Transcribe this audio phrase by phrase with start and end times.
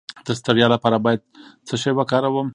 [0.25, 1.21] د ستړیا لپاره باید
[1.67, 2.47] څه شی وکاروم؟